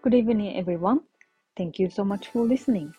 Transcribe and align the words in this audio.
Good 0.00 0.14
evening, 0.14 0.56
everyone. 0.56 1.00
Thank 1.56 1.80
you 1.80 1.90
so 1.90 2.04
much 2.04 2.28
for 2.28 2.42
listening. 2.44 2.94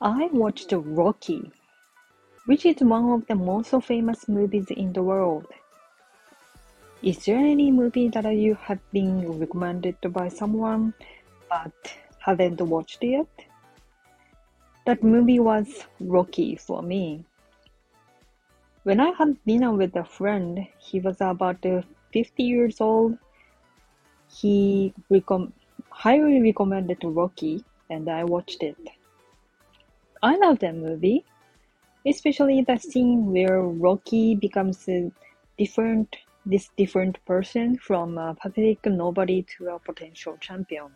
I 0.00 0.28
watched 0.32 0.72
Rocky, 0.72 1.52
which 2.46 2.66
is 2.66 2.80
one 2.80 3.12
of 3.12 3.24
the 3.28 3.36
most 3.36 3.70
famous 3.84 4.26
movies 4.26 4.66
in 4.70 4.92
the 4.92 5.04
world. 5.04 5.46
Is 7.02 7.24
there 7.24 7.38
any 7.38 7.70
movie 7.70 8.08
that 8.08 8.24
you 8.34 8.54
have 8.56 8.80
been 8.90 9.38
recommended 9.38 9.96
by 10.12 10.26
someone 10.28 10.92
but 11.48 11.94
haven't 12.18 12.60
watched 12.60 13.04
yet? 13.04 13.28
That 14.86 15.04
movie 15.04 15.38
was 15.38 15.84
Rocky 16.00 16.56
for 16.56 16.82
me. 16.82 17.26
When 18.82 18.98
I 18.98 19.12
had 19.12 19.36
dinner 19.46 19.72
with 19.72 19.94
a 19.94 20.04
friend, 20.04 20.66
he 20.78 20.98
was 20.98 21.20
about 21.20 21.64
50 22.12 22.42
years 22.42 22.80
old. 22.80 23.18
He 24.40 24.92
recom- 25.10 25.52
highly 25.90 26.40
recommended 26.42 26.98
Rocky, 27.04 27.64
and 27.88 28.08
I 28.08 28.24
watched 28.24 28.62
it. 28.62 28.76
I 30.22 30.36
love 30.36 30.58
that 30.58 30.74
movie, 30.74 31.24
especially 32.04 32.62
the 32.62 32.76
scene 32.78 33.32
where 33.32 33.62
Rocky 33.62 34.34
becomes 34.34 34.88
a 34.88 35.12
different, 35.56 36.16
this 36.44 36.68
different 36.76 37.24
person 37.26 37.78
from 37.78 38.18
a 38.18 38.34
pathetic 38.34 38.84
nobody 38.86 39.46
to 39.56 39.68
a 39.68 39.78
potential 39.78 40.36
champion. 40.40 40.90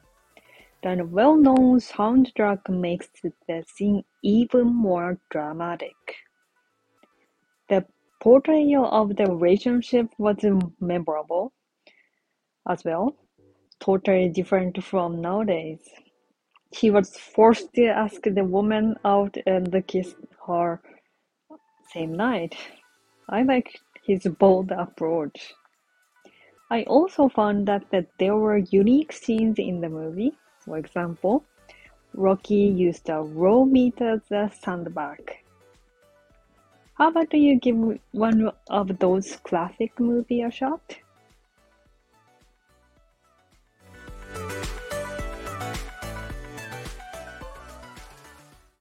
The 0.83 1.05
well-known 1.05 1.79
soundtrack 1.79 2.69
makes 2.69 3.09
the 3.23 3.65
scene 3.67 4.05
even 4.23 4.67
more 4.67 5.19
dramatic. 5.31 5.97
The 7.69 7.87
portrayal 8.21 8.87
of 8.87 9.15
the 9.17 9.27
relationship 9.27 10.09
was 10.19 10.39
memorable 10.81 11.53
as 12.69 12.85
well, 12.85 13.17
totally 13.81 14.29
different 14.29 14.83
from 14.83 15.21
nowadays. 15.21 15.81
He 16.71 16.91
was 16.91 17.17
forced 17.17 17.73
to 17.75 17.87
ask 17.87 18.23
the 18.23 18.45
woman 18.45 18.97
out 19.05 19.37
and 19.47 19.87
kiss 19.87 20.15
her 20.47 20.81
same 21.93 22.15
night. 22.15 22.55
I 23.29 23.43
like 23.43 23.81
his 24.05 24.25
bold 24.39 24.71
approach. 24.71 25.55
I 26.71 26.83
also 26.83 27.29
found 27.29 27.67
that, 27.69 27.91
that 27.91 28.09
there 28.19 28.37
were 28.37 28.59
unique 28.59 29.13
scenes 29.13 29.59
in 29.59 29.81
the 29.81 29.89
movie. 29.89 30.33
For 30.61 30.77
example, 30.77 31.45
Rocky 32.13 32.67
used 32.67 33.09
a 33.09 33.23
raw 33.23 33.65
meat 33.65 34.01
as 34.03 34.21
a 34.31 34.51
sandbag. 34.61 35.45
How 36.95 37.09
about 37.09 37.33
you 37.33 37.59
give 37.59 37.77
one 38.13 38.51
of 38.69 38.99
those 38.99 39.37
classic 39.37 39.99
movie 40.01 40.43
a 40.43 40.51
shot? 40.51 40.97